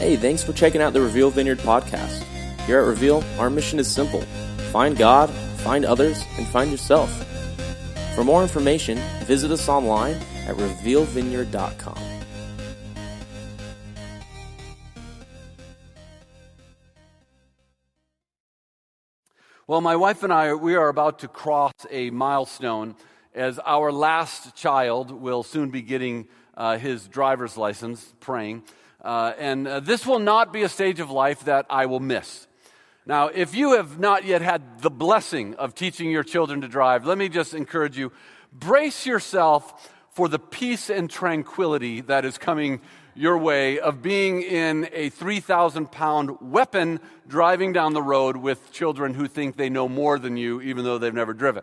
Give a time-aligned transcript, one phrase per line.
[0.00, 2.22] Hey, thanks for checking out the Reveal Vineyard podcast.
[2.62, 4.22] Here at Reveal, our mission is simple
[4.72, 5.28] find God,
[5.58, 7.12] find others, and find yourself.
[8.14, 10.14] For more information, visit us online
[10.46, 11.98] at revealvineyard.com.
[19.66, 22.96] Well, my wife and I, we are about to cross a milestone
[23.34, 26.26] as our last child will soon be getting
[26.56, 28.62] uh, his driver's license, praying.
[29.02, 32.46] Uh, and uh, this will not be a stage of life that I will miss.
[33.06, 37.06] Now, if you have not yet had the blessing of teaching your children to drive,
[37.06, 38.12] let me just encourage you
[38.52, 42.80] brace yourself for the peace and tranquility that is coming
[43.14, 49.14] your way of being in a 3,000 pound weapon driving down the road with children
[49.14, 51.62] who think they know more than you, even though they've never driven.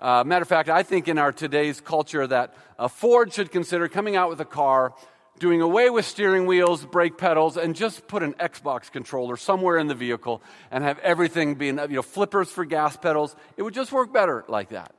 [0.00, 2.54] Uh, matter of fact, I think in our today's culture that
[2.90, 4.94] Ford should consider coming out with a car,
[5.38, 9.88] doing away with steering wheels, brake pedals, and just put an Xbox controller somewhere in
[9.88, 13.34] the vehicle and have everything being, you know, flippers for gas pedals.
[13.56, 14.94] It would just work better like that.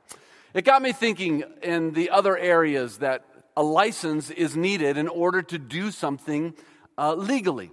[0.54, 3.24] It got me thinking in the other areas that
[3.56, 6.54] a license is needed in order to do something
[6.98, 7.70] uh, legally.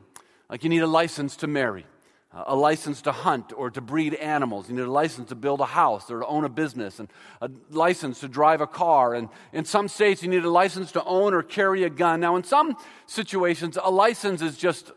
[0.49, 1.85] Like you need a license to marry,
[2.33, 4.67] a license to hunt or to breed animals.
[4.67, 7.07] You need a license to build a house or to own a business, and
[7.41, 9.13] a license to drive a car.
[9.13, 12.19] And in some states, you need a license to own or carry a gun.
[12.19, 14.91] Now, in some situations, a license is just,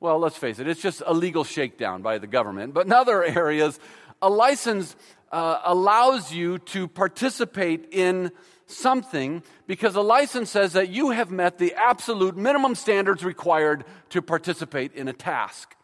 [0.00, 2.74] well, let's face it, it's just a legal shakedown by the government.
[2.74, 3.80] But in other areas,
[4.20, 4.94] a license
[5.30, 8.32] uh, allows you to participate in
[8.66, 14.20] something because a license says that you have met the absolute minimum standards required to
[14.20, 15.74] participate in a task.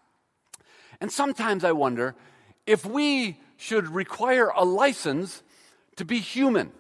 [1.01, 2.15] And sometimes I wonder
[2.67, 5.43] if we should require a license
[5.97, 6.73] to be human.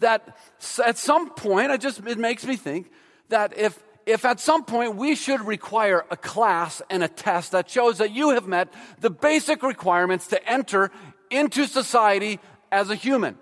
[0.00, 0.36] That
[0.84, 2.90] at some point, I just, it makes me think
[3.28, 7.70] that if, if at some point we should require a class and a test that
[7.70, 10.90] shows that you have met the basic requirements to enter
[11.30, 13.38] into society as a human.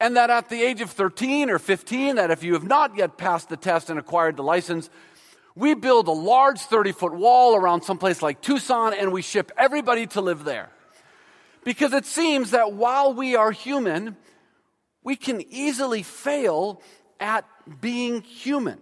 [0.00, 3.18] And that at the age of 13 or 15, that if you have not yet
[3.18, 4.90] passed the test and acquired the license,
[5.58, 10.06] we build a large 30 foot wall around someplace like Tucson and we ship everybody
[10.08, 10.70] to live there.
[11.64, 14.16] Because it seems that while we are human,
[15.02, 16.80] we can easily fail
[17.18, 17.44] at
[17.80, 18.78] being human.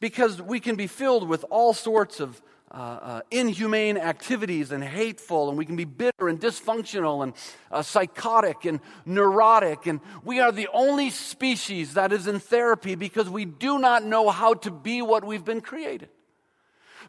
[0.00, 5.48] Because we can be filled with all sorts of uh, uh, inhumane activities and hateful,
[5.48, 7.32] and we can be bitter and dysfunctional and
[7.70, 9.86] uh, psychotic and neurotic.
[9.86, 14.28] And we are the only species that is in therapy because we do not know
[14.30, 16.10] how to be what we've been created.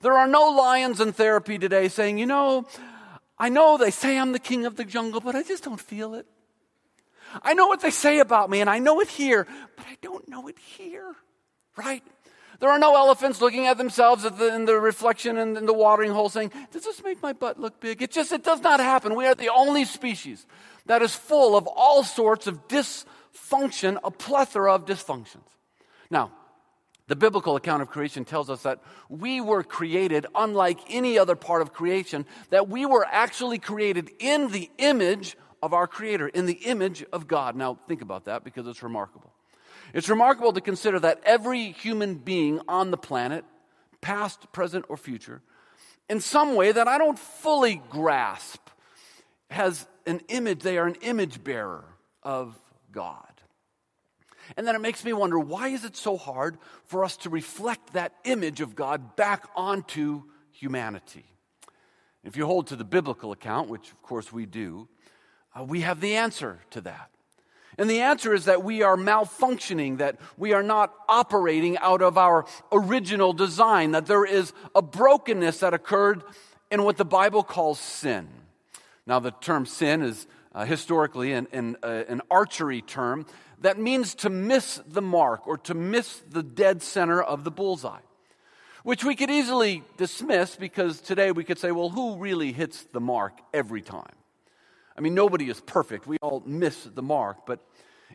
[0.01, 2.65] There are no lions in therapy today saying, you know,
[3.37, 6.15] I know they say I'm the king of the jungle, but I just don't feel
[6.15, 6.25] it.
[7.43, 10.27] I know what they say about me, and I know it here, but I don't
[10.27, 11.15] know it here,
[11.77, 12.03] right?
[12.59, 15.73] There are no elephants looking at themselves at the, in the reflection in, in the
[15.73, 18.01] watering hole saying, Does this make my butt look big?
[18.01, 19.15] It just, it does not happen.
[19.15, 20.45] We are the only species
[20.85, 25.47] that is full of all sorts of dysfunction, a plethora of dysfunctions.
[26.11, 26.31] Now,
[27.07, 31.61] the biblical account of creation tells us that we were created unlike any other part
[31.61, 36.53] of creation, that we were actually created in the image of our Creator, in the
[36.53, 37.55] image of God.
[37.55, 39.33] Now, think about that because it's remarkable.
[39.93, 43.45] It's remarkable to consider that every human being on the planet,
[44.01, 45.41] past, present, or future,
[46.09, 48.69] in some way that I don't fully grasp,
[49.49, 51.85] has an image, they are an image bearer
[52.23, 52.57] of
[52.91, 53.25] God.
[54.57, 57.93] And then it makes me wonder why is it so hard for us to reflect
[57.93, 61.25] that image of God back onto humanity?
[62.23, 64.87] If you hold to the biblical account, which of course we do,
[65.57, 67.11] uh, we have the answer to that.
[67.79, 72.17] And the answer is that we are malfunctioning, that we are not operating out of
[72.17, 76.23] our original design, that there is a brokenness that occurred
[76.69, 78.27] in what the Bible calls sin.
[79.07, 83.25] Now, the term sin is uh, historically an, an, uh, an archery term
[83.61, 88.01] that means to miss the mark or to miss the dead center of the bullseye,
[88.83, 92.99] which we could easily dismiss because today we could say, well, who really hits the
[92.99, 94.18] mark every time?
[94.99, 96.07] I mean, nobody is perfect.
[96.07, 97.61] We all miss the mark, but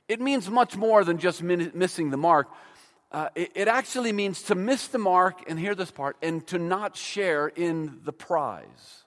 [0.06, 2.46] it means much more than just missing the mark.
[3.10, 6.58] Uh, it, it actually means to miss the mark, and hear this part, and to
[6.58, 9.03] not share in the prize.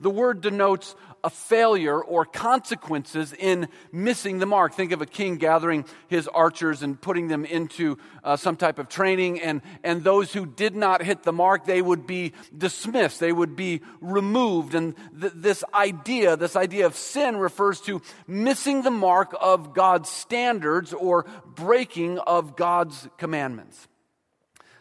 [0.00, 4.72] The word denotes a failure or consequences in missing the mark.
[4.72, 8.88] Think of a king gathering his archers and putting them into uh, some type of
[8.88, 13.32] training, and, and those who did not hit the mark, they would be dismissed, they
[13.32, 14.74] would be removed.
[14.74, 20.08] And th- this idea, this idea of sin, refers to missing the mark of God's
[20.08, 23.88] standards or breaking of God's commandments.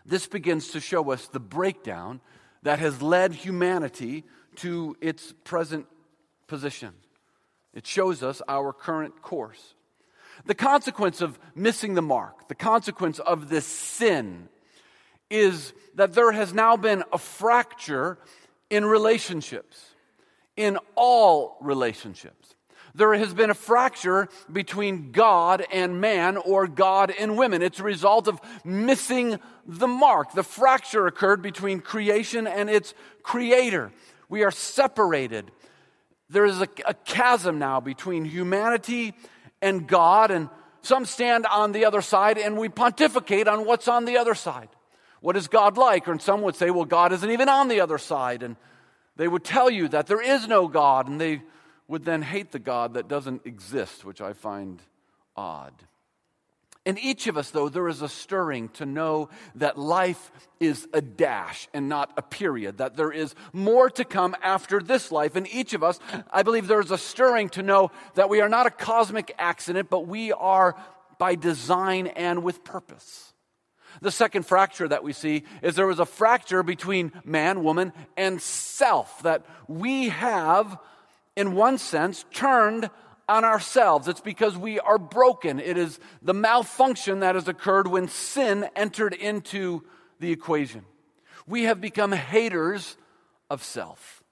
[0.06, 2.20] this begins to show us the breakdown
[2.64, 4.24] that has led humanity
[4.60, 5.86] to its present
[6.48, 6.94] position.
[7.74, 9.76] It shows us our current course.
[10.46, 14.48] The consequence of missing the mark, the consequence of this sin,
[15.30, 18.18] is that there has now been a fracture
[18.70, 19.86] in relationships,
[20.56, 22.56] in all relationships.
[22.96, 27.62] There has been a fracture between God and man or God and women.
[27.62, 30.34] It's a result of missing the mark.
[30.34, 33.92] The fracture occurred between creation and its creator.
[34.30, 35.52] We are separated.
[36.30, 39.14] There is a, a chasm now between humanity
[39.62, 40.50] and God, and
[40.82, 44.70] some stand on the other side and we pontificate on what's on the other side.
[45.22, 46.08] What is God like?
[46.08, 48.42] And some would say, well, God isn't even on the other side.
[48.44, 48.56] And
[49.18, 51.42] they would tell you that there is no God, and they
[51.90, 54.82] would then hate the God that doesn't exist, which I find
[55.36, 55.74] odd.
[56.90, 61.02] In each of us, though, there is a stirring to know that life is a
[61.02, 65.36] dash and not a period, that there is more to come after this life.
[65.36, 66.00] In each of us,
[66.32, 69.92] I believe there is a stirring to know that we are not a cosmic accident,
[69.92, 70.76] but we are
[71.20, 73.36] by design and with purpose.
[74.02, 78.42] The second fracture that we see is there was a fracture between man, woman, and
[78.42, 80.80] self, that we have,
[81.36, 82.90] in one sense, turned
[83.30, 84.08] on ourselves.
[84.08, 85.60] It's because we are broken.
[85.60, 89.84] It is the malfunction that has occurred when sin entered into
[90.20, 90.84] the equation.
[91.48, 92.98] We have become haters
[93.50, 94.24] of self.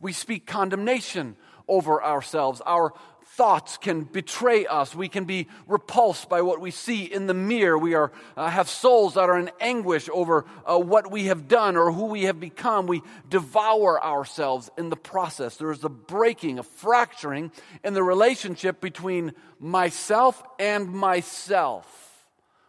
[0.00, 2.60] We speak condemnation over ourselves.
[2.60, 2.92] Our
[3.36, 4.94] thoughts can betray us.
[4.94, 7.78] We can be repulsed by what we see in the mirror.
[7.78, 11.76] We are, uh, have souls that are in anguish over uh, what we have done
[11.76, 12.86] or who we have become.
[12.86, 13.00] We
[13.30, 15.56] devour ourselves in the process.
[15.56, 17.52] There is a breaking, a fracturing
[17.82, 21.88] in the relationship between myself and myself,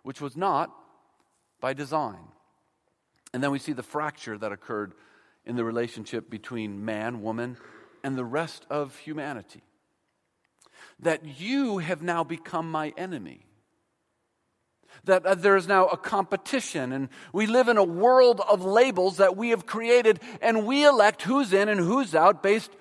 [0.03, 0.73] which was not
[1.59, 2.23] by design.
[3.33, 4.93] And then we see the fracture that occurred
[5.45, 7.57] in the relationship between man, woman,
[8.01, 9.61] and the rest of humanity
[10.99, 13.45] that you have now become my enemy.
[15.05, 19.17] That uh, there is now a competition, and we live in a world of labels
[19.17, 22.71] that we have created, and we elect who's in and who's out based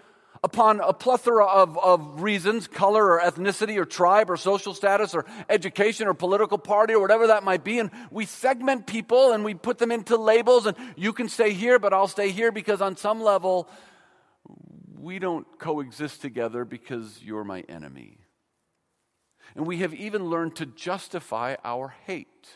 [0.44, 5.24] upon a plethora of, of reasons color or ethnicity or tribe or social status or
[5.48, 7.78] education or political party or whatever that might be.
[7.78, 11.78] And we segment people and we put them into labels, and you can stay here,
[11.78, 13.68] but I'll stay here because on some level,
[15.02, 18.18] we don't coexist together because you're my enemy.
[19.56, 22.48] And we have even learned to justify our hate.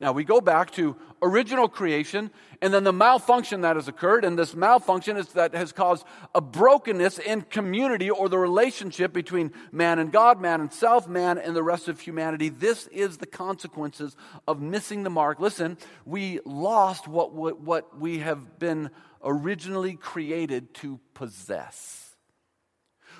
[0.00, 2.30] Now, we go back to original creation
[2.62, 4.24] and then the malfunction that has occurred.
[4.24, 9.52] And this malfunction is that has caused a brokenness in community or the relationship between
[9.72, 12.48] man and God, man and self, man and the rest of humanity.
[12.48, 14.16] This is the consequences
[14.48, 15.40] of missing the mark.
[15.40, 15.76] Listen,
[16.06, 18.90] we lost what, what, what we have been
[19.22, 22.14] originally created to possess.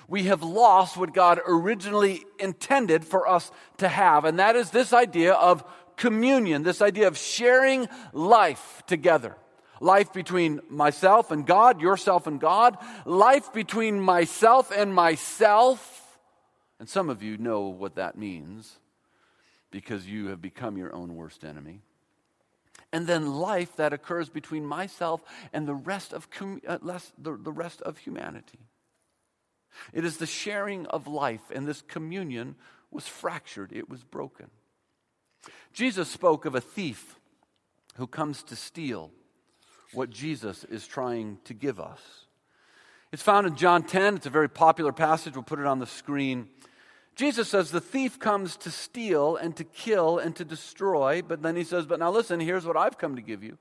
[0.07, 4.93] We have lost what God originally intended for us to have, and that is this
[4.93, 5.63] idea of
[5.95, 9.37] communion, this idea of sharing life together.
[9.79, 16.19] Life between myself and God, yourself and God, life between myself and myself.
[16.79, 18.77] And some of you know what that means
[19.71, 21.81] because you have become your own worst enemy
[22.93, 26.27] and then life that occurs between myself and the rest of,
[26.67, 28.59] uh, less, the, the rest of humanity.
[29.93, 32.55] It is the sharing of life, and this communion
[32.91, 34.47] was fractured, it was broken.
[35.73, 37.15] Jesus spoke of a thief
[37.95, 39.11] who comes to steal
[39.93, 42.01] what Jesus is trying to give us.
[43.11, 44.15] It's found in John 10.
[44.15, 45.33] It's a very popular passage.
[45.33, 46.47] We'll put it on the screen.
[47.15, 51.55] Jesus says the thief comes to steal and to kill and to destroy, but then
[51.55, 53.57] he says, But now listen, here's what I've come to give you.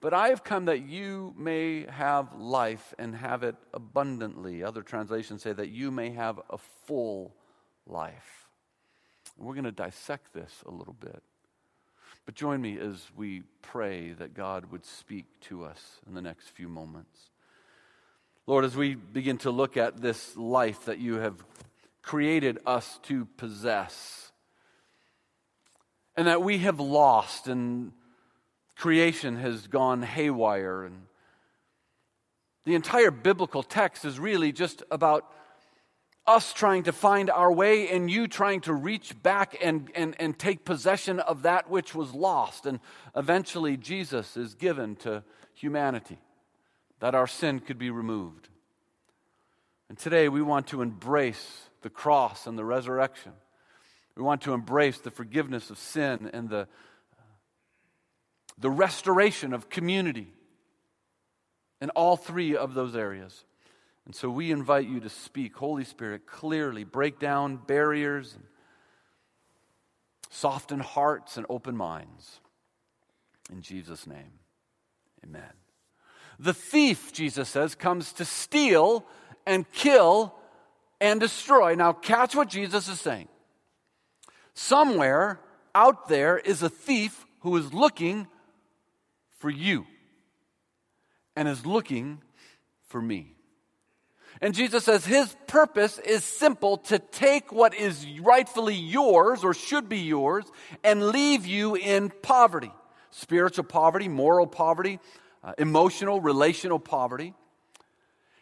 [0.00, 4.64] But I have come that you may have life and have it abundantly.
[4.64, 7.32] Other translations say that you may have a full
[7.86, 8.48] life.
[9.38, 11.22] We're going to dissect this a little bit.
[12.26, 16.48] But join me as we pray that God would speak to us in the next
[16.48, 17.30] few moments.
[18.46, 21.44] Lord, as we begin to look at this life that you have
[22.02, 24.32] created us to possess.
[26.16, 27.92] And that we have lost, and
[28.76, 30.84] creation has gone haywire.
[30.84, 31.02] And
[32.64, 35.32] the entire biblical text is really just about
[36.26, 40.38] us trying to find our way and you trying to reach back and, and, and
[40.38, 42.66] take possession of that which was lost.
[42.66, 42.78] And
[43.16, 46.18] eventually, Jesus is given to humanity
[47.00, 48.48] that our sin could be removed.
[49.88, 53.32] And today, we want to embrace the cross and the resurrection.
[54.16, 56.68] We want to embrace the forgiveness of sin and the
[58.58, 60.32] the restoration of community
[61.80, 63.44] in all three of those areas.
[64.04, 68.44] And so we invite you to speak, Holy Spirit, clearly, break down barriers, and
[70.30, 72.40] soften hearts and open minds.
[73.50, 74.38] In Jesus' name,
[75.24, 75.52] amen.
[76.38, 79.04] The thief, Jesus says, comes to steal
[79.46, 80.34] and kill
[81.02, 81.74] and destroy.
[81.74, 83.28] Now, catch what Jesus is saying.
[84.54, 85.40] Somewhere
[85.74, 88.28] out there is a thief who is looking
[89.38, 89.84] for you
[91.34, 92.22] and is looking
[92.86, 93.34] for me.
[94.40, 99.88] And Jesus says his purpose is simple to take what is rightfully yours or should
[99.88, 100.44] be yours
[100.84, 102.70] and leave you in poverty
[103.14, 104.98] spiritual poverty, moral poverty,
[105.44, 107.34] uh, emotional, relational poverty.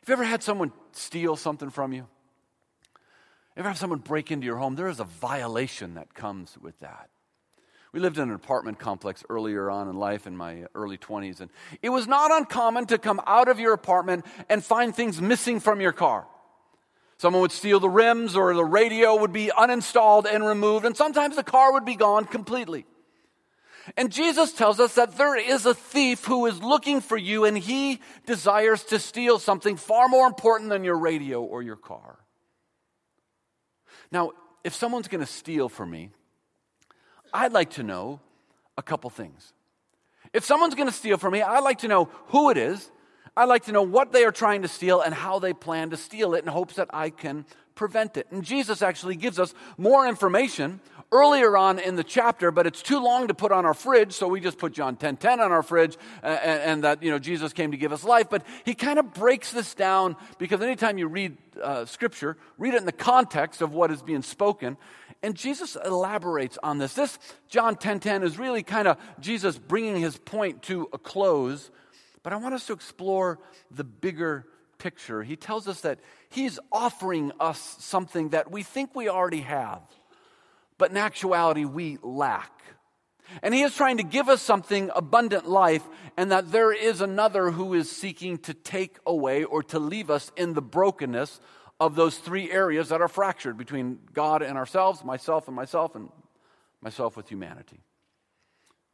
[0.00, 2.06] Have you ever had someone steal something from you?
[3.56, 4.76] Ever have someone break into your home?
[4.76, 7.10] There is a violation that comes with that.
[7.92, 11.50] We lived in an apartment complex earlier on in life in my early 20s, and
[11.82, 15.80] it was not uncommon to come out of your apartment and find things missing from
[15.80, 16.26] your car.
[17.18, 21.34] Someone would steal the rims, or the radio would be uninstalled and removed, and sometimes
[21.34, 22.86] the car would be gone completely.
[23.96, 27.58] And Jesus tells us that there is a thief who is looking for you, and
[27.58, 32.19] he desires to steal something far more important than your radio or your car.
[34.12, 34.32] Now,
[34.64, 36.10] if someone's going to steal from me,
[37.32, 38.20] I'd like to know
[38.76, 39.52] a couple things.
[40.32, 42.90] If someone's going to steal from me, I'd like to know who it is.
[43.36, 45.96] I'd like to know what they are trying to steal and how they plan to
[45.96, 47.46] steal it in hopes that I can
[47.80, 48.26] prevent it.
[48.30, 53.02] And Jesus actually gives us more information earlier on in the chapter, but it's too
[53.02, 55.62] long to put on our fridge, so we just put John 10 10 on our
[55.62, 58.28] fridge and, and, that, you know, Jesus came to give us life.
[58.28, 62.80] But he kind of breaks this down because anytime you read uh, scripture, read it
[62.80, 64.76] in the context of what is being spoken.
[65.22, 66.92] And Jesus elaborates on this.
[66.92, 67.18] This
[67.48, 71.70] John 10 10 is really kind of Jesus bringing his point to a close.
[72.22, 73.38] But I want us to explore
[73.70, 74.44] the bigger
[74.76, 75.22] picture.
[75.22, 79.82] He tells us that he's offering us something that we think we already have
[80.80, 82.50] but in actuality, we lack.
[83.42, 87.50] And he is trying to give us something abundant life, and that there is another
[87.50, 91.38] who is seeking to take away or to leave us in the brokenness
[91.78, 96.08] of those three areas that are fractured between God and ourselves, myself and myself, and
[96.80, 97.80] myself with humanity.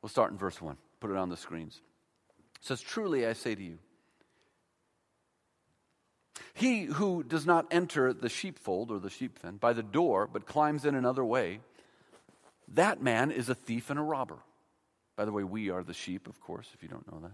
[0.03, 0.77] We'll start in verse 1.
[0.99, 1.81] Put it on the screens.
[2.57, 3.79] It says, Truly I say to you,
[6.55, 10.47] he who does not enter the sheepfold or the sheep pen by the door, but
[10.47, 11.61] climbs in another way,
[12.69, 14.39] that man is a thief and a robber.
[15.17, 17.33] By the way, we are the sheep, of course, if you don't know that.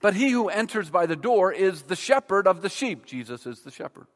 [0.00, 3.06] But he who enters by the door is the shepherd of the sheep.
[3.06, 4.06] Jesus is the shepherd.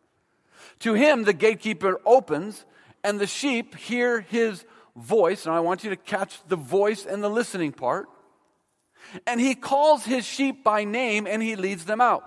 [0.81, 2.65] To him, the gatekeeper opens,
[3.03, 4.65] and the sheep hear his
[4.97, 5.47] voice.
[5.47, 8.09] And I want you to catch the voice and the listening part.
[9.27, 12.25] And he calls his sheep by name and he leads them out.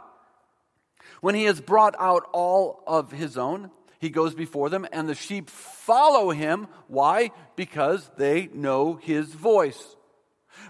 [1.22, 5.16] When he has brought out all of his own, he goes before them, and the
[5.16, 6.68] sheep follow him.
[6.88, 7.32] Why?
[7.56, 9.96] Because they know his voice.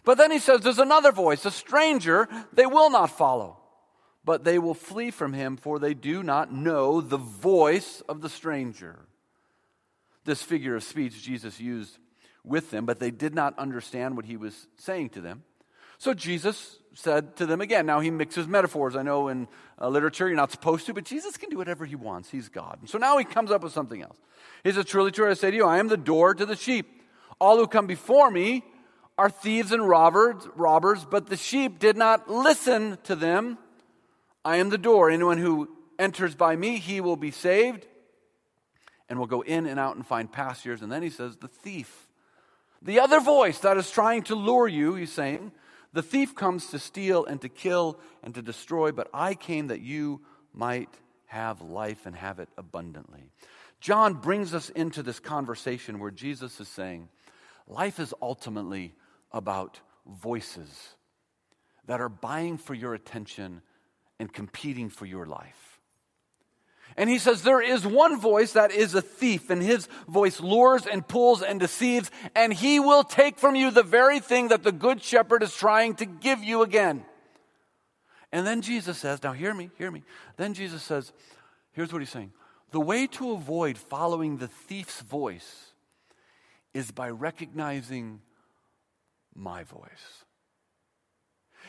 [0.03, 3.57] But then he says there's another voice, a stranger, they will not follow,
[4.23, 8.29] but they will flee from him, for they do not know the voice of the
[8.29, 8.99] stranger.
[10.25, 11.97] This figure of speech Jesus used
[12.43, 15.43] with them, but they did not understand what he was saying to them.
[15.97, 17.85] So Jesus said to them again.
[17.85, 18.95] Now he mixes metaphors.
[18.95, 19.47] I know in
[19.79, 22.29] uh, literature you're not supposed to, but Jesus can do whatever he wants.
[22.29, 22.79] He's God.
[22.85, 24.17] So now he comes up with something else.
[24.63, 27.01] He says, Truly, truly, I say to you, I am the door to the sheep.
[27.39, 28.63] All who come before me
[29.17, 33.57] are thieves and robbers, robbers, but the sheep did not listen to them.
[34.43, 35.09] I am the door.
[35.09, 37.85] Anyone who enters by me, he will be saved
[39.09, 40.81] and will go in and out and find pastures.
[40.81, 42.07] And then he says, The thief.
[42.81, 45.51] The other voice that is trying to lure you, he's saying,
[45.94, 49.82] the thief comes to steal and to kill and to destroy, but I came that
[49.82, 50.22] you
[50.53, 50.89] might
[51.27, 53.32] have life and have it abundantly.
[53.79, 57.10] John brings us into this conversation where Jesus is saying,
[57.67, 58.96] life is ultimately
[59.32, 60.96] about voices
[61.86, 63.62] that are buying for your attention
[64.20, 65.66] and competing for your life.
[66.97, 70.87] And he says, There is one voice that is a thief, and his voice lures
[70.87, 74.71] and pulls and deceives, and he will take from you the very thing that the
[74.71, 77.05] good shepherd is trying to give you again.
[78.31, 80.03] And then Jesus says, Now hear me, hear me.
[80.37, 81.13] Then Jesus says,
[81.71, 82.33] Here's what he's saying
[82.71, 85.73] The way to avoid following the thief's voice
[86.73, 88.21] is by recognizing
[89.35, 90.25] my voice.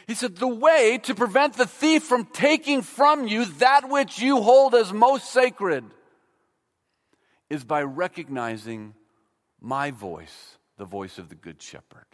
[0.09, 4.41] He said, The way to prevent the thief from taking from you that which you
[4.41, 5.85] hold as most sacred
[7.51, 8.95] is by recognizing
[9.61, 12.07] my voice, the voice of the Good Shepherd.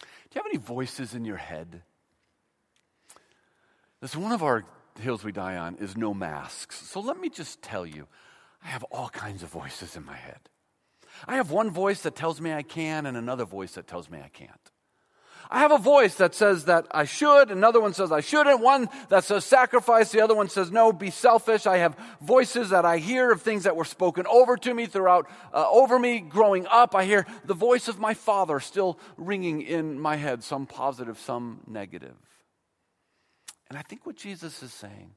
[0.00, 1.82] Do you have any voices in your head?
[4.00, 4.64] This one of our
[4.98, 6.76] hills we die on is no masks.
[6.88, 8.08] So let me just tell you,
[8.64, 10.40] I have all kinds of voices in my head.
[11.28, 14.20] I have one voice that tells me I can and another voice that tells me
[14.24, 14.72] I can't.
[15.52, 18.88] I have a voice that says that I should, another one says I shouldn't, one
[19.10, 21.66] that says sacrifice, the other one says no, be selfish.
[21.66, 25.28] I have voices that I hear of things that were spoken over to me throughout,
[25.52, 26.94] uh, over me growing up.
[26.94, 31.60] I hear the voice of my father still ringing in my head, some positive, some
[31.66, 32.16] negative.
[33.68, 35.10] And I think what Jesus is saying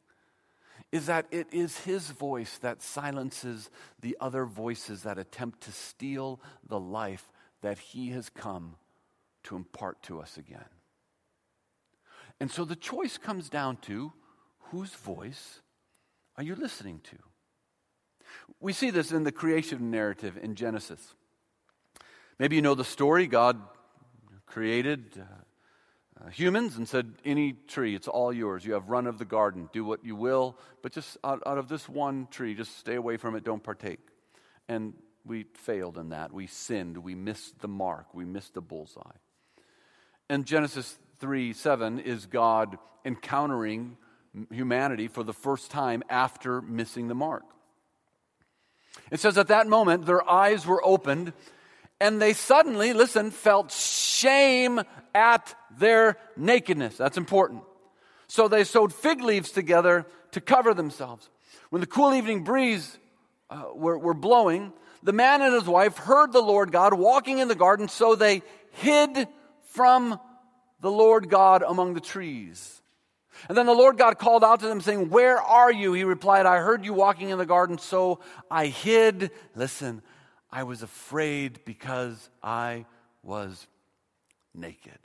[0.91, 3.69] is that it is his voice that silences
[4.01, 8.75] the other voices that attempt to steal the life that he has come
[9.45, 10.65] to impart to us again.
[12.39, 14.11] And so the choice comes down to
[14.71, 15.61] whose voice
[16.37, 17.17] are you listening to?
[18.59, 21.15] We see this in the creation narrative in Genesis.
[22.37, 23.27] Maybe you know the story.
[23.27, 23.61] God
[24.45, 28.65] created uh, uh, humans and said, Any tree, it's all yours.
[28.65, 29.69] You have run of the garden.
[29.71, 33.15] Do what you will, but just out, out of this one tree, just stay away
[33.17, 33.45] from it.
[33.45, 33.99] Don't partake.
[34.67, 36.33] And we failed in that.
[36.33, 36.97] We sinned.
[36.97, 38.13] We missed the mark.
[38.13, 39.17] We missed the bullseye.
[40.29, 43.97] And Genesis 3 7 is God encountering
[44.51, 47.43] humanity for the first time after missing the mark.
[49.11, 51.33] It says at that moment their eyes were opened
[52.01, 54.81] and they suddenly, listen, felt shame
[55.13, 56.97] at their nakedness.
[56.97, 57.63] That's important.
[58.27, 61.29] So they sewed fig leaves together to cover themselves.
[61.69, 62.97] When the cool evening breeze
[63.49, 67.47] uh, were, were blowing, the man and his wife heard the Lord God walking in
[67.47, 68.41] the garden, so they
[68.71, 69.27] hid
[69.75, 70.19] from
[70.79, 72.81] the Lord God among the trees.
[73.49, 75.93] And then the Lord God called out to them, saying, Where are you?
[75.93, 79.31] He replied, I heard you walking in the garden, so I hid.
[79.55, 80.01] Listen,
[80.51, 82.85] I was afraid because I
[83.23, 83.67] was
[84.53, 84.99] naked.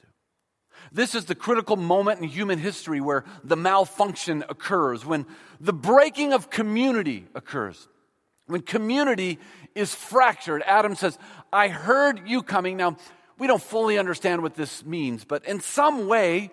[0.93, 5.27] This is the critical moment in human history where the malfunction occurs, when
[5.61, 7.89] the breaking of community occurs.
[8.47, 9.39] When community
[9.75, 11.19] is fractured, Adam says,
[11.53, 12.77] I heard you coming.
[12.77, 12.97] Now,
[13.41, 16.51] we don't fully understand what this means, but in some way,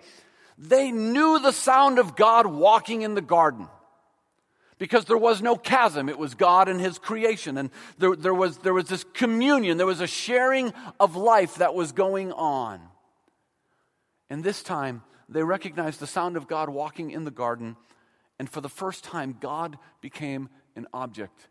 [0.56, 3.68] they knew the sound of God walking in the garden
[4.78, 6.08] because there was no chasm.
[6.08, 7.58] It was God and His creation.
[7.58, 11.74] And there, there, was, there was this communion, there was a sharing of life that
[11.74, 12.80] was going on.
[14.30, 17.76] And this time, they recognized the sound of God walking in the garden.
[18.38, 21.48] And for the first time, God became an object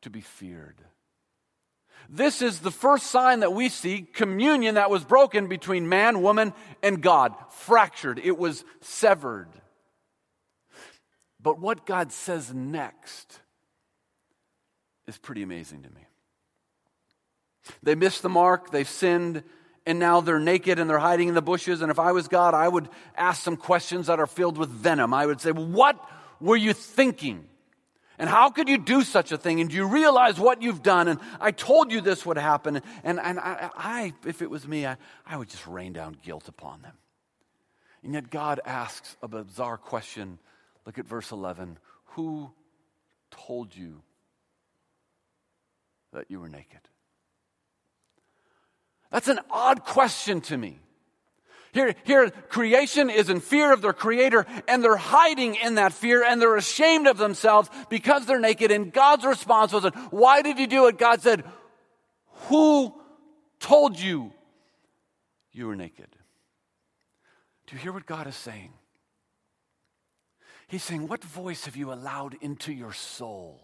[0.00, 0.80] to be feared.
[2.12, 6.52] This is the first sign that we see communion that was broken between man, woman,
[6.82, 7.32] and God.
[7.50, 8.18] Fractured.
[8.18, 9.48] It was severed.
[11.40, 13.38] But what God says next
[15.06, 16.00] is pretty amazing to me.
[17.84, 19.44] They missed the mark, they've sinned,
[19.86, 21.80] and now they're naked and they're hiding in the bushes.
[21.80, 25.14] And if I was God, I would ask some questions that are filled with venom.
[25.14, 26.04] I would say, What
[26.40, 27.49] were you thinking?
[28.20, 29.62] And how could you do such a thing?
[29.62, 31.08] And do you realize what you've done?
[31.08, 32.82] And I told you this would happen.
[33.02, 36.46] And, and I, I if it was me, I, I would just rain down guilt
[36.46, 36.92] upon them.
[38.04, 40.38] And yet God asks a bizarre question.
[40.84, 41.78] Look at verse 11.
[42.12, 42.50] Who
[43.30, 44.02] told you
[46.12, 46.80] that you were naked?
[49.10, 50.78] That's an odd question to me.
[51.72, 56.24] Here, here, creation is in fear of their creator and they're hiding in that fear
[56.24, 58.72] and they're ashamed of themselves because they're naked.
[58.72, 60.98] And God's response was, Why did you do it?
[60.98, 61.44] God said,
[62.48, 62.92] Who
[63.60, 64.32] told you
[65.52, 66.08] you were naked?
[67.68, 68.72] Do you hear what God is saying?
[70.66, 73.60] He's saying, What voice have you allowed into your soul?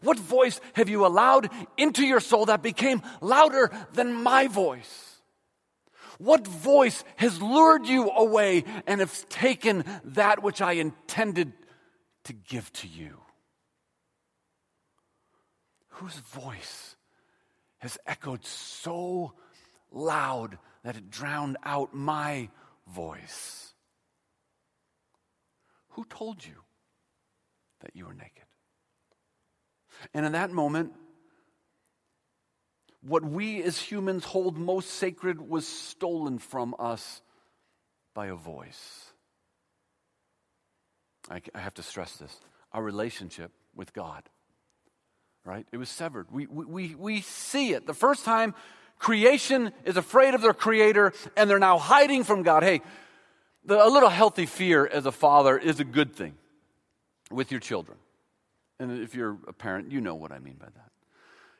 [0.00, 5.13] What voice have you allowed into your soul that became louder than my voice?
[6.18, 11.52] What voice has lured you away and has taken that which I intended
[12.24, 13.20] to give to you?
[15.88, 16.96] Whose voice
[17.78, 19.34] has echoed so
[19.90, 22.48] loud that it drowned out my
[22.86, 23.72] voice?
[25.90, 26.54] Who told you
[27.80, 28.44] that you were naked?
[30.12, 30.92] And in that moment,
[33.06, 37.20] what we as humans hold most sacred was stolen from us
[38.14, 39.12] by a voice.
[41.30, 42.34] I, I, have to stress this
[42.72, 44.22] our relationship with God,
[45.44, 45.66] right?
[45.72, 46.26] It was severed.
[46.30, 47.86] We, we, we see it.
[47.86, 48.54] The first time
[48.98, 52.62] creation is afraid of their creator and they're now hiding from God.
[52.62, 52.80] Hey,
[53.64, 56.34] the, a little healthy fear as a father is a good thing
[57.30, 57.98] with your children.
[58.78, 60.90] And if you're a parent, you know what I mean by that.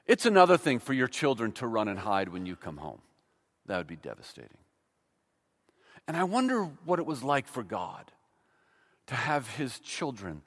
[0.07, 3.01] It's another thing for your children to run and hide when you come home.
[3.67, 4.59] That would be devastating.
[6.07, 8.13] And I wonder what it was like for God
[9.07, 10.43] to have his children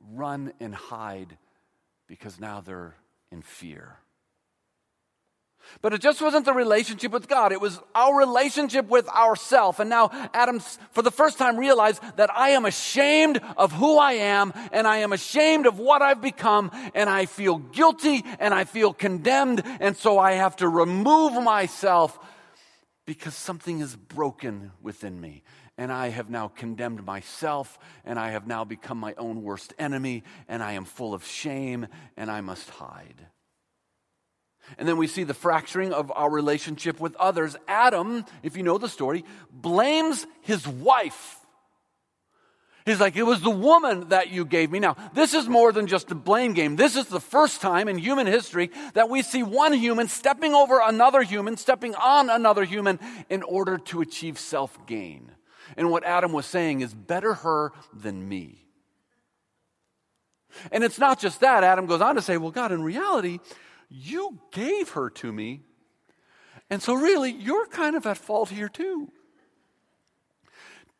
[0.00, 1.36] run and hide
[2.06, 2.94] because now they're
[3.30, 3.96] in fear.
[5.80, 7.52] But it just wasn't the relationship with God.
[7.52, 9.80] It was our relationship with ourself.
[9.80, 14.12] And now Adam, for the first time, realized that I am ashamed of who I
[14.14, 18.64] am and I am ashamed of what I've become and I feel guilty and I
[18.64, 19.62] feel condemned.
[19.80, 22.18] And so I have to remove myself
[23.06, 25.42] because something is broken within me.
[25.78, 30.22] And I have now condemned myself and I have now become my own worst enemy
[30.46, 33.26] and I am full of shame and I must hide.
[34.78, 37.56] And then we see the fracturing of our relationship with others.
[37.68, 41.38] Adam, if you know the story, blames his wife.
[42.84, 44.80] He's like, it was the woman that you gave me.
[44.80, 46.74] Now, this is more than just a blame game.
[46.74, 50.80] This is the first time in human history that we see one human stepping over
[50.84, 52.98] another human, stepping on another human
[53.30, 55.30] in order to achieve self gain.
[55.76, 58.66] And what Adam was saying is, better her than me.
[60.70, 61.64] And it's not just that.
[61.64, 63.38] Adam goes on to say, well, God, in reality,
[63.92, 65.60] you gave her to me.
[66.70, 69.12] And so, really, you're kind of at fault here, too.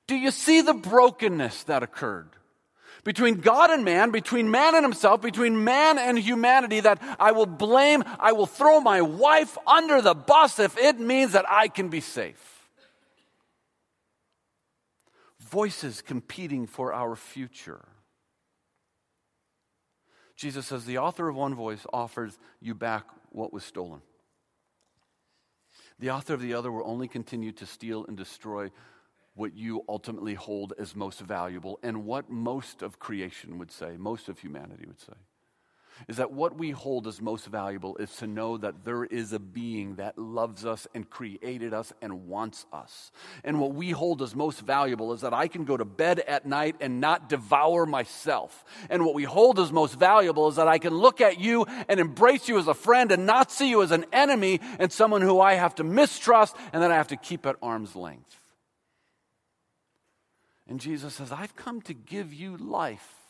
[0.07, 2.29] Do you see the brokenness that occurred?
[3.05, 7.47] Between God and man, between man and himself, between man and humanity, that I will
[7.47, 11.89] blame, I will throw my wife under the bus if it means that I can
[11.89, 12.69] be safe.
[15.41, 17.85] Voices competing for our future.
[20.43, 24.03] Jesus says, The author of one voice offers you back what was stolen.
[26.01, 28.73] The author of the other will only continue to steal and destroy
[29.35, 34.29] what you ultimately hold as most valuable and what most of creation would say, most
[34.29, 35.13] of humanity would say
[36.09, 39.39] is that what we hold as most valuable is to know that there is a
[39.39, 43.13] being that loves us and created us and wants us.
[43.45, 46.47] And what we hold as most valuable is that I can go to bed at
[46.47, 48.65] night and not devour myself.
[48.91, 52.01] And what we hold as most valuable is that I can look at you and
[52.01, 55.41] embrace you as a friend and not see you as an enemy and someone who
[55.41, 58.39] I have to mistrust and that I have to keep at arm's length.
[60.69, 63.22] And Jesus says, I've come to give you life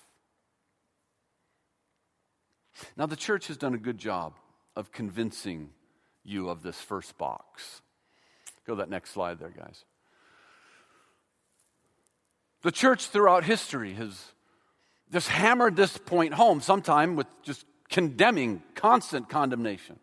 [2.97, 4.35] now, the church has done a good job
[4.77, 5.71] of convincing
[6.25, 7.83] you of this first box.
[8.67, 9.85] Go to that next slide there, guys.
[12.63, 14.25] The church throughout history has
[15.13, 19.99] just hammered this point home, sometime with just condemning, constant condemnation.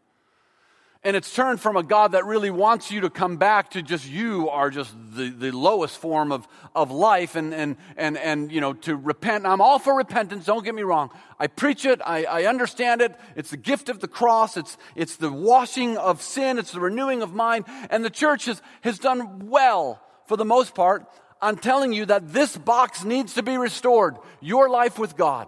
[1.02, 4.06] And it's turned from a God that really wants you to come back to just
[4.06, 8.60] you are just the, the lowest form of, of life and, and, and, and, you
[8.60, 9.46] know, to repent.
[9.46, 11.10] I'm all for repentance, don't get me wrong.
[11.40, 13.18] I preach it, I, I understand it.
[13.38, 17.22] It's the gift of the cross, it's, it's the washing of sin, it's the renewing
[17.22, 17.64] of mind.
[17.90, 21.06] And the church has, has done well, for the most part,
[21.42, 25.48] on telling you that this box needs to be restored your life with God.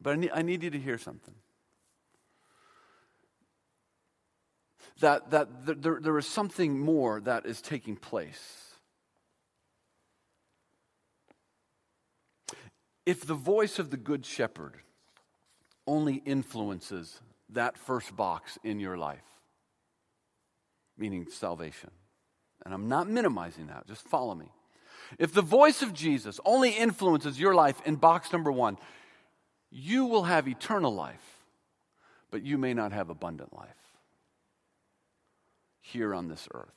[0.00, 1.34] But I need, I need you to hear something.
[5.00, 8.64] That, that there, there is something more that is taking place.
[13.06, 14.74] If the voice of the Good Shepherd
[15.86, 19.24] only influences that first box in your life,
[20.98, 21.90] meaning salvation,
[22.64, 24.50] and I'm not minimizing that, just follow me.
[25.18, 28.76] If the voice of Jesus only influences your life in box number one,
[29.70, 31.44] you will have eternal life,
[32.30, 33.87] but you may not have abundant life
[35.88, 36.68] here on this earth.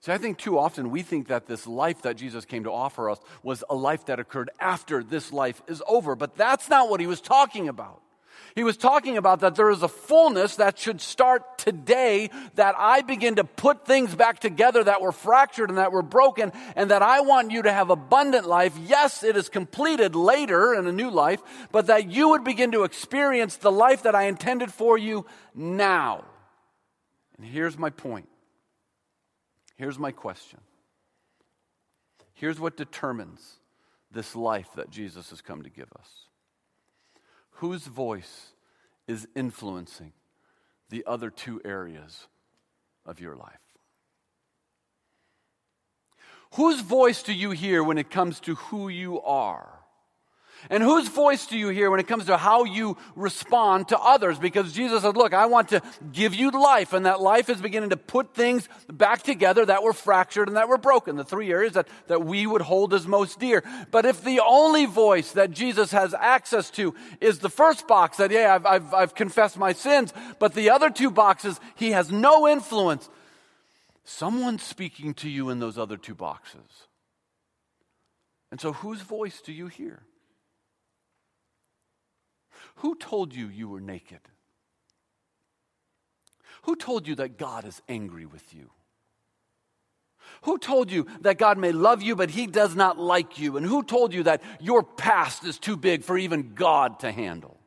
[0.00, 3.10] See, I think too often we think that this life that Jesus came to offer
[3.10, 7.00] us was a life that occurred after this life is over, but that's not what
[7.00, 8.00] he was talking about.
[8.54, 13.02] He was talking about that there is a fullness that should start today, that I
[13.02, 17.02] begin to put things back together that were fractured and that were broken, and that
[17.02, 18.76] I want you to have abundant life.
[18.78, 22.84] Yes, it is completed later in a new life, but that you would begin to
[22.84, 26.24] experience the life that I intended for you now.
[27.38, 28.28] And here's my point.
[29.76, 30.60] Here's my question.
[32.34, 33.58] Here's what determines
[34.10, 36.08] this life that Jesus has come to give us.
[37.52, 38.52] Whose voice
[39.06, 40.12] is influencing
[40.90, 42.26] the other two areas
[43.06, 43.58] of your life?
[46.54, 49.77] Whose voice do you hear when it comes to who you are?
[50.70, 54.38] And whose voice do you hear when it comes to how you respond to others?
[54.38, 57.90] Because Jesus said, Look, I want to give you life, and that life is beginning
[57.90, 61.74] to put things back together that were fractured and that were broken, the three areas
[61.74, 63.62] that, that we would hold as most dear.
[63.90, 68.30] But if the only voice that Jesus has access to is the first box, that,
[68.30, 72.48] yeah, I've, I've, I've confessed my sins, but the other two boxes, he has no
[72.48, 73.08] influence,
[74.04, 76.88] someone's speaking to you in those other two boxes.
[78.50, 80.02] And so, whose voice do you hear?
[82.78, 84.20] Who told you you were naked?
[86.62, 88.70] Who told you that God is angry with you?
[90.42, 93.56] Who told you that God may love you, but He does not like you?
[93.56, 97.58] And who told you that your past is too big for even God to handle?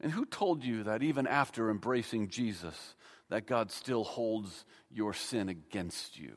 [0.00, 2.94] And who told you that even after embracing Jesus,
[3.30, 6.36] that God still holds your sin against you?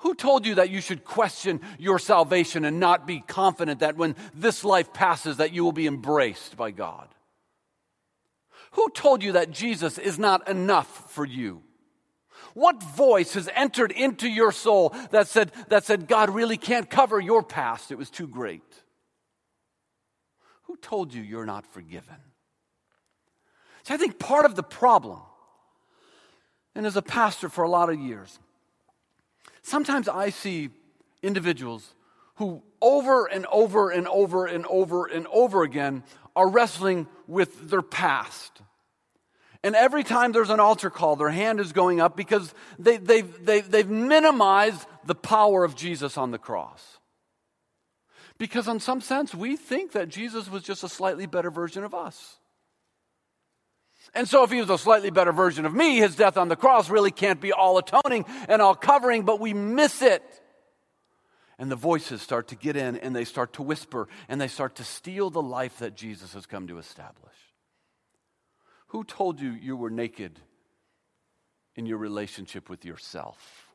[0.00, 4.16] Who told you that you should question your salvation and not be confident that when
[4.34, 7.08] this life passes that you will be embraced by God?
[8.72, 11.62] Who told you that Jesus is not enough for you?
[12.54, 17.20] What voice has entered into your soul that said, that said God really can't cover
[17.20, 17.90] your past?
[17.90, 18.62] It was too great.
[20.62, 22.16] Who told you you're not forgiven?
[23.82, 25.20] See, I think part of the problem,
[26.74, 28.38] and as a pastor for a lot of years,
[29.62, 30.70] Sometimes I see
[31.22, 31.94] individuals
[32.36, 36.02] who over and over and over and over and over again
[36.34, 38.62] are wrestling with their past.
[39.62, 43.44] And every time there's an altar call, their hand is going up because they, they've,
[43.44, 46.98] they've, they've minimized the power of Jesus on the cross.
[48.38, 51.94] Because, in some sense, we think that Jesus was just a slightly better version of
[51.94, 52.39] us.
[54.14, 56.56] And so, if he was a slightly better version of me, his death on the
[56.56, 60.22] cross really can't be all atoning and all covering, but we miss it.
[61.58, 64.76] And the voices start to get in and they start to whisper and they start
[64.76, 67.34] to steal the life that Jesus has come to establish.
[68.88, 70.40] Who told you you were naked
[71.76, 73.68] in your relationship with yourself?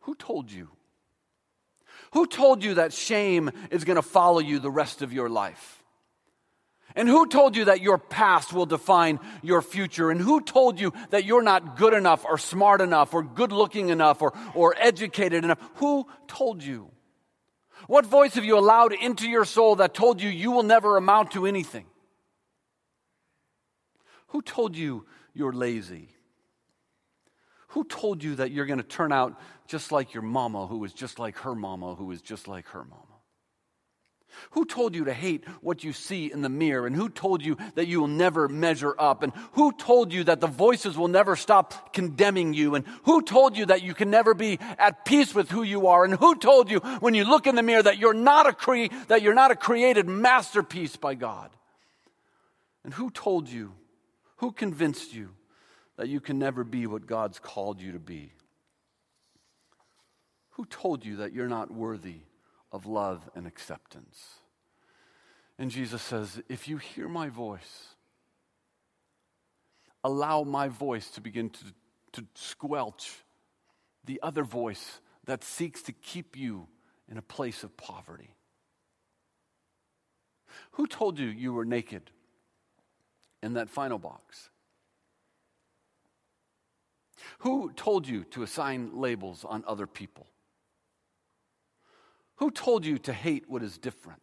[0.00, 0.70] Who told you?
[2.12, 5.75] Who told you that shame is going to follow you the rest of your life?
[6.96, 10.10] And who told you that your past will define your future?
[10.10, 13.90] And who told you that you're not good enough or smart enough or good looking
[13.90, 15.60] enough or, or educated enough?
[15.74, 16.90] Who told you?
[17.86, 21.32] What voice have you allowed into your soul that told you you will never amount
[21.32, 21.84] to anything?
[24.28, 25.04] Who told you
[25.34, 26.08] you're lazy?
[27.68, 30.94] Who told you that you're going to turn out just like your mama, who was
[30.94, 33.15] just like her mama, who was just like her mama?
[34.50, 36.86] Who told you to hate what you see in the mirror?
[36.86, 39.22] And who told you that you will never measure up?
[39.22, 42.74] And who told you that the voices will never stop condemning you?
[42.74, 46.04] And who told you that you can never be at peace with who you are?
[46.04, 48.94] And who told you when you look in the mirror that you're not a cre-
[49.08, 51.50] that you're not a created masterpiece by God?
[52.84, 53.72] And who told you?
[54.36, 55.30] Who convinced you
[55.96, 58.32] that you can never be what God's called you to be?
[60.50, 62.20] Who told you that you're not worthy
[62.72, 64.40] of love and acceptance.
[65.58, 67.94] And Jesus says, If you hear my voice,
[70.04, 71.64] allow my voice to begin to,
[72.12, 73.24] to squelch
[74.04, 76.68] the other voice that seeks to keep you
[77.08, 78.30] in a place of poverty.
[80.72, 82.10] Who told you you were naked
[83.42, 84.50] in that final box?
[87.38, 90.26] Who told you to assign labels on other people?
[92.36, 94.20] Who told you to hate what is different?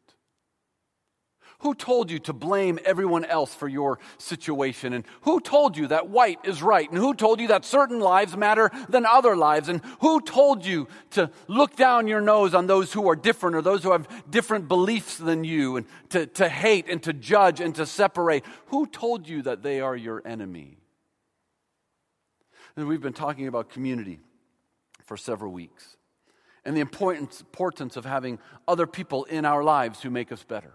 [1.59, 4.91] Who told you to blame everyone else for your situation?
[4.91, 6.89] And who told you that white is right?
[6.89, 9.69] And who told you that certain lives matter than other lives?
[9.69, 13.61] And who told you to look down your nose on those who are different or
[13.61, 17.73] those who have different beliefs than you and to, to hate and to judge and
[17.75, 18.43] to separate?
[18.67, 20.79] Who told you that they are your enemy?
[22.75, 24.19] And we've been talking about community
[25.05, 25.95] for several weeks
[26.65, 27.43] and the importance,
[27.97, 30.73] of having other people in our lives who make us better.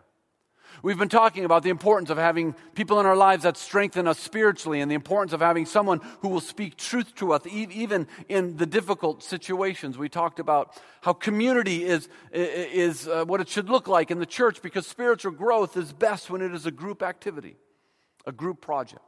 [0.83, 4.19] We've been talking about the importance of having people in our lives that strengthen us
[4.19, 8.57] spiritually and the importance of having someone who will speak truth to us even in
[8.57, 9.99] the difficult situations.
[9.99, 14.27] We talked about how community is, is uh, what it should look like in the
[14.27, 17.57] church because spiritual growth is best when it is a group activity,
[18.27, 19.03] a group project.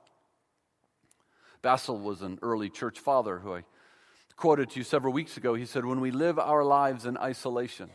[1.63, 3.65] Basil was an early church father who I
[4.41, 5.55] quoted to you several weeks ago.
[5.55, 7.91] He said, When we live our lives in isolation,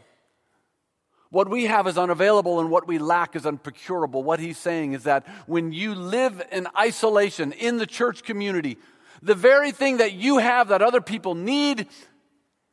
[1.31, 4.23] what we have is unavailable and what we lack is unprocurable.
[4.23, 8.77] What he's saying is that when you live in isolation in the church community,
[9.23, 11.87] the very thing that you have that other people need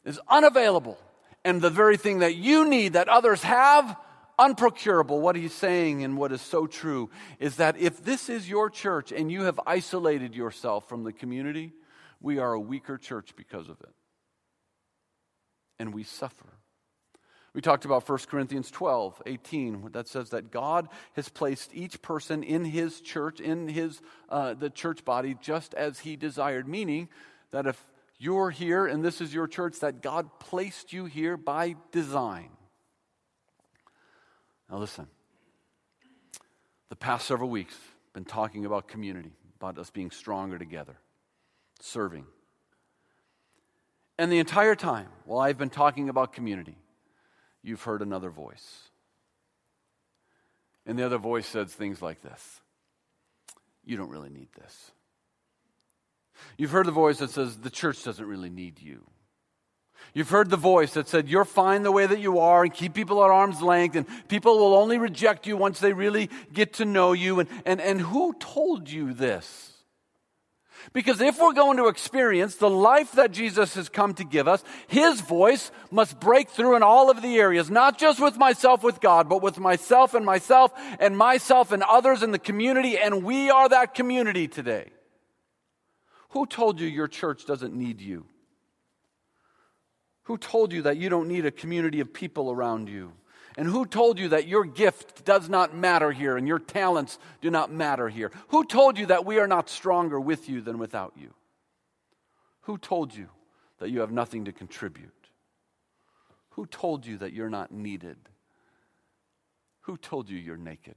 [0.04, 0.98] is unavailable
[1.42, 3.96] and the very thing that you need that others have,
[4.38, 5.18] unprocurable.
[5.20, 7.08] What he's saying and what is so true
[7.40, 11.72] is that if this is your church and you have isolated yourself from the community,
[12.22, 13.94] we are a weaker church because of it.
[15.78, 16.46] And we suffer.
[17.54, 22.42] We talked about 1 Corinthians 12, 18, that says that God has placed each person
[22.42, 27.10] in his church, in his, uh, the church body, just as he desired, meaning
[27.50, 27.78] that if
[28.18, 32.48] you're here and this is your church, that God placed you here by design.
[34.70, 35.08] Now, listen.
[36.88, 37.76] The past several weeks,
[38.14, 40.96] been talking about community, about us being stronger together,
[41.82, 42.24] serving.
[44.18, 46.76] And the entire time, while I've been talking about community,
[47.62, 48.88] you've heard another voice.
[50.86, 52.60] And the other voice says things like this
[53.84, 54.92] You don't really need this.
[56.56, 59.02] You've heard the voice that says, The church doesn't really need you.
[60.14, 62.94] You've heard the voice that said, You're fine the way that you are and keep
[62.94, 66.84] people at arm's length, and people will only reject you once they really get to
[66.84, 67.40] know you.
[67.40, 69.71] And, and, and who told you this?
[70.92, 74.62] Because if we're going to experience the life that Jesus has come to give us,
[74.88, 79.00] His voice must break through in all of the areas, not just with myself, with
[79.00, 82.98] God, but with myself and myself and myself and others in the community.
[82.98, 84.90] And we are that community today.
[86.30, 88.26] Who told you your church doesn't need you?
[90.24, 93.12] Who told you that you don't need a community of people around you?
[93.56, 97.50] And who told you that your gift does not matter here and your talents do
[97.50, 98.30] not matter here?
[98.48, 101.34] Who told you that we are not stronger with you than without you?
[102.62, 103.28] Who told you
[103.78, 105.10] that you have nothing to contribute?
[106.50, 108.16] Who told you that you're not needed?
[109.82, 110.96] Who told you you're naked?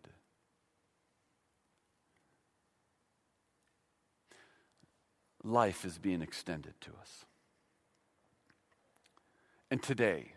[5.46, 7.26] life is being extended to us.
[9.70, 10.34] And today,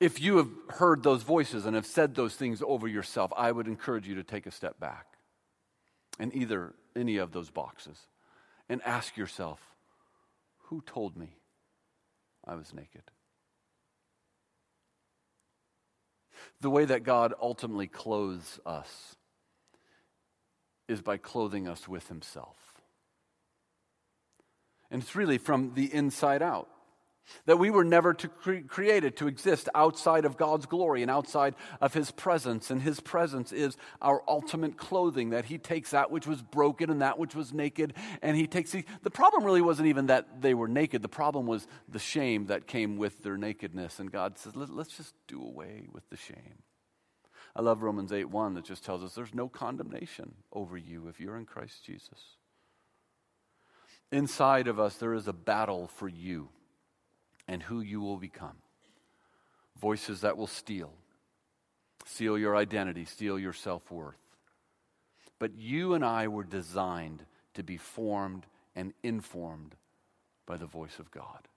[0.00, 3.66] if you have heard those voices and have said those things over yourself, I would
[3.66, 5.06] encourage you to take a step back
[6.18, 7.98] in either any of those boxes
[8.68, 9.60] and ask yourself,
[10.64, 11.36] who told me
[12.46, 13.02] I was naked?
[16.62, 19.16] The way that God ultimately clothes us
[20.88, 22.56] is by clothing us with Himself.
[24.90, 26.68] And it's really from the inside out.
[27.46, 31.54] That we were never to cre- created to exist outside of God's glory and outside
[31.80, 32.70] of His presence.
[32.70, 37.02] And His presence is our ultimate clothing, that He takes that which was broken and
[37.02, 40.54] that which was naked, and He takes the, the problem really wasn't even that they
[40.54, 41.02] were naked.
[41.02, 44.00] The problem was the shame that came with their nakedness.
[44.00, 46.62] And God says, Let, let's just do away with the shame.
[47.54, 51.20] I love Romans 8 1 that just tells us there's no condemnation over you if
[51.20, 52.36] you're in Christ Jesus.
[54.12, 56.48] Inside of us, there is a battle for you
[57.50, 58.56] and who you will become.
[59.80, 60.92] Voices that will steal,
[62.06, 64.14] steal your identity, steal your self worth.
[65.40, 69.74] But you and I were designed to be formed and informed
[70.46, 71.48] by the voice of God.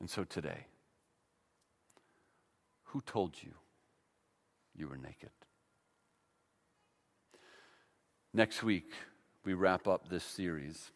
[0.00, 0.66] And so today,
[2.84, 3.52] who told you
[4.74, 5.30] you were naked?
[8.32, 8.92] Next week,
[9.44, 10.90] we wrap up this series.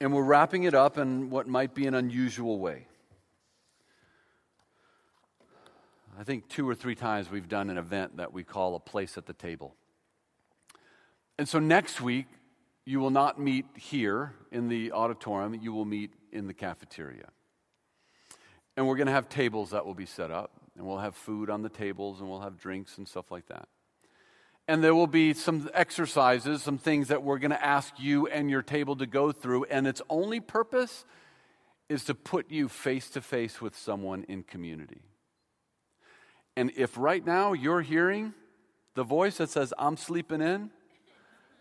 [0.00, 2.86] And we're wrapping it up in what might be an unusual way.
[6.18, 9.18] I think two or three times we've done an event that we call a place
[9.18, 9.74] at the table.
[11.38, 12.26] And so next week,
[12.86, 17.28] you will not meet here in the auditorium, you will meet in the cafeteria.
[18.76, 21.50] And we're going to have tables that will be set up, and we'll have food
[21.50, 23.68] on the tables, and we'll have drinks and stuff like that.
[24.68, 28.50] And there will be some exercises, some things that we're going to ask you and
[28.50, 29.64] your table to go through.
[29.64, 31.04] And its only purpose
[31.88, 35.02] is to put you face to face with someone in community.
[36.56, 38.34] And if right now you're hearing
[38.94, 40.70] the voice that says, I'm sleeping in,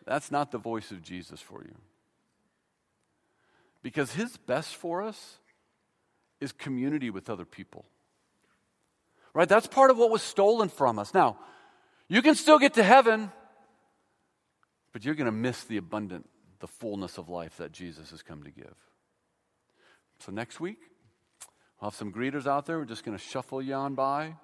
[0.06, 1.76] that's not the voice of Jesus for you.
[3.84, 5.38] Because his best for us
[6.40, 7.86] is community with other people.
[9.34, 9.50] Right?
[9.50, 11.14] That's part of what was stolen from us.
[11.14, 11.38] Now,
[12.08, 13.32] you can still get to heaven,
[14.94, 18.44] but you're going to miss the abundant, the fullness of life that Jesus has come
[18.44, 18.76] to give.
[20.20, 20.78] So next week,
[21.80, 22.78] we'll have some greeters out there.
[22.78, 24.36] We're just going to shuffle you on by.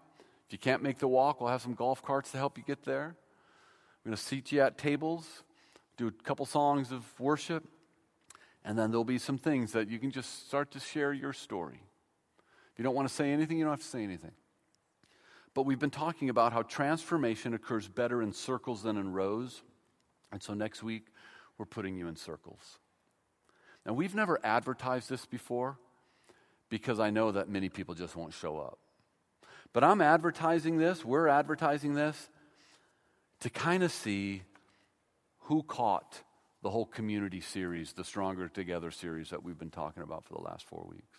[0.47, 2.83] If you can't make the walk, we'll have some golf carts to help you get
[2.83, 3.15] there.
[4.03, 5.43] We're going to seat you at tables,
[5.95, 7.63] do a couple songs of worship,
[8.65, 11.81] and then there'll be some things that you can just start to share your story.
[12.73, 14.31] If you don't want to say anything, you don't have to say anything.
[15.53, 19.61] But we've been talking about how transformation occurs better in circles than in rows.
[20.31, 21.07] And so next week,
[21.57, 22.79] we're putting you in circles.
[23.85, 25.77] Now, we've never advertised this before,
[26.69, 28.79] because I know that many people just won't show up.
[29.73, 32.29] But I'm advertising this, we're advertising this
[33.41, 34.43] to kind of see
[35.39, 36.21] who caught
[36.61, 40.41] the whole community series, the Stronger Together series that we've been talking about for the
[40.41, 41.17] last four weeks.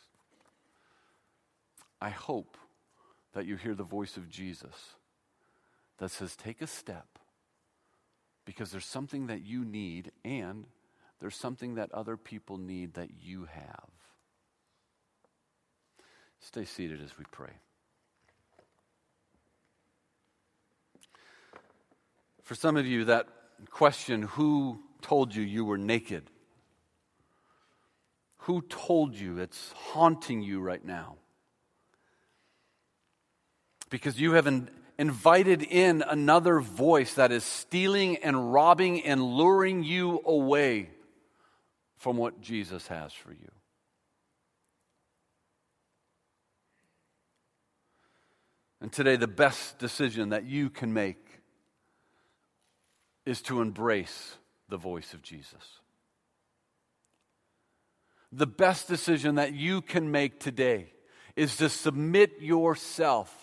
[2.01, 2.57] I hope
[3.33, 4.95] that you hear the voice of Jesus
[5.99, 7.07] that says, take a step
[8.45, 10.66] because there's something that you need and
[11.20, 13.89] there's something that other people need that you have.
[16.41, 17.53] Stay seated as we pray.
[22.43, 23.28] For some of you, that
[23.70, 26.28] question, who told you you were naked?
[28.39, 31.18] Who told you it's haunting you right now?
[33.93, 39.84] Because you have in, invited in another voice that is stealing and robbing and luring
[39.84, 40.88] you away
[41.97, 43.51] from what Jesus has for you.
[48.80, 51.43] And today, the best decision that you can make
[53.26, 54.38] is to embrace
[54.70, 55.80] the voice of Jesus.
[58.32, 60.95] The best decision that you can make today
[61.36, 63.41] is to submit yourself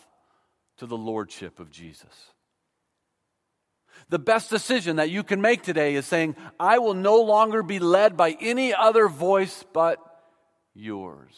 [0.80, 2.34] to the lordship of Jesus.
[4.10, 7.80] The best decision that you can make today is saying, I will no longer be
[7.80, 10.00] led by any other voice but
[10.74, 11.36] yours.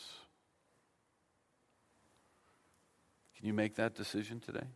[3.37, 4.67] Can you make that decision today?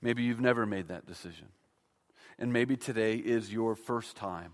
[0.00, 1.48] Maybe you've never made that decision.
[2.38, 4.52] And maybe today is your first time.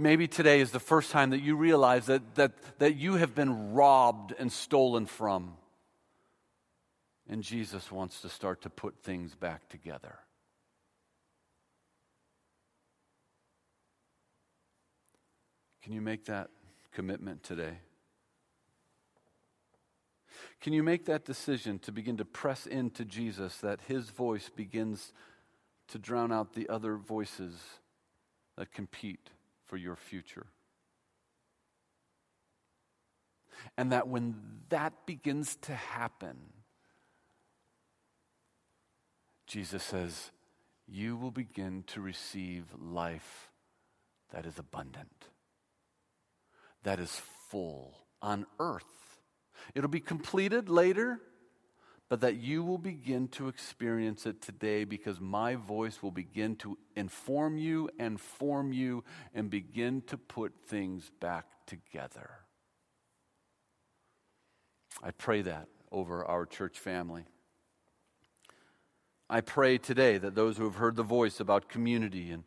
[0.00, 3.72] Maybe today is the first time that you realize that, that, that you have been
[3.74, 5.56] robbed and stolen from.
[7.28, 10.20] And Jesus wants to start to put things back together.
[15.82, 16.50] Can you make that
[16.92, 17.78] commitment today?
[20.60, 25.12] Can you make that decision to begin to press into Jesus that his voice begins
[25.88, 27.58] to drown out the other voices
[28.56, 29.30] that compete
[29.68, 30.46] for your future?
[33.76, 34.36] And that when
[34.68, 36.36] that begins to happen,
[39.46, 40.30] Jesus says,
[40.86, 43.50] you will begin to receive life
[44.32, 45.26] that is abundant,
[46.82, 48.98] that is full on earth
[49.74, 51.20] It'll be completed later,
[52.08, 56.78] but that you will begin to experience it today because my voice will begin to
[56.96, 59.04] inform you and form you
[59.34, 62.30] and begin to put things back together.
[65.02, 67.24] I pray that over our church family.
[69.30, 72.44] I pray today that those who have heard the voice about community and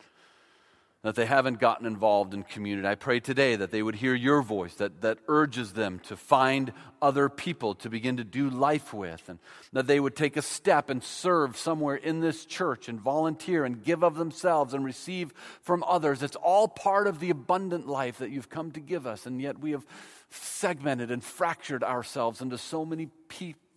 [1.04, 2.88] that they haven't gotten involved in community.
[2.88, 6.74] I pray today that they would hear your voice that, that urges them to find
[7.02, 9.40] other people to begin to do life with, and
[9.74, 13.84] that they would take a step and serve somewhere in this church and volunteer and
[13.84, 16.22] give of themselves and receive from others.
[16.22, 19.60] It's all part of the abundant life that you've come to give us, and yet
[19.60, 19.86] we have
[20.30, 23.10] segmented and fractured ourselves into so many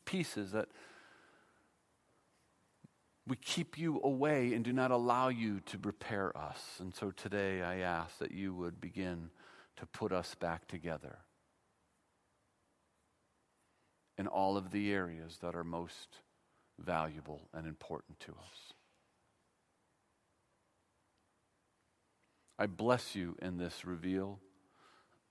[0.05, 0.68] pieces that
[3.27, 6.62] we keep you away and do not allow you to repair us.
[6.79, 9.31] And so today I ask that you would begin
[9.77, 11.18] to put us back together
[14.18, 16.18] in all of the areas that are most
[16.79, 18.72] valuable and important to us.
[22.59, 24.39] I bless you in this reveal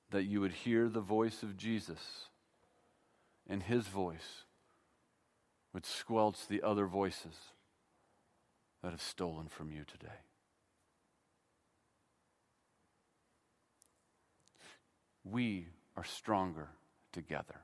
[0.10, 2.28] that you would hear the voice of Jesus,
[3.48, 4.44] and his voice
[5.74, 7.53] would squelch the other voices
[8.84, 10.12] that have stolen from you today.
[15.24, 16.68] We are stronger
[17.14, 17.62] together.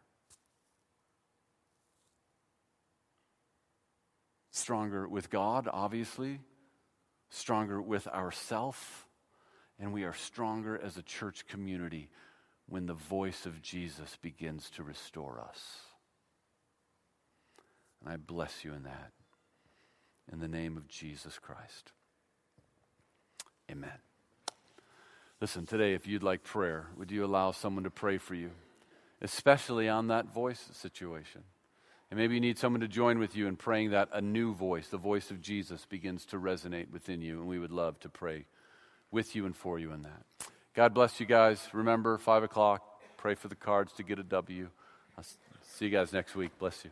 [4.52, 6.40] Stronger with God, obviously,
[7.30, 9.06] stronger with ourself,
[9.78, 12.10] and we are stronger as a church community
[12.68, 15.80] when the voice of Jesus begins to restore us.
[18.00, 19.12] And I bless you in that
[20.32, 21.92] in the name of Jesus Christ.
[23.72, 24.00] Amen.
[25.42, 28.52] Listen, today, if you'd like prayer, would you allow someone to pray for you,
[29.22, 31.44] especially on that voice situation?
[32.12, 34.88] And maybe you need someone to join with you in praying that a new voice,
[34.88, 37.40] the voice of Jesus, begins to resonate within you.
[37.40, 38.46] And we would love to pray
[39.12, 40.24] with you and for you in that.
[40.76, 41.62] God bless you guys.
[41.72, 44.70] Remember, 5 o'clock, pray for the cards to get a W.
[45.18, 46.52] I'll see you guys next week.
[46.58, 46.92] Bless you.